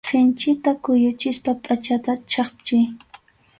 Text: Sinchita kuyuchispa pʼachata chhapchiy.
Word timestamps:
Sinchita 0.09 0.71
kuyuchispa 0.83 1.51
pʼachata 1.63 2.11
chhapchiy. 2.31 2.85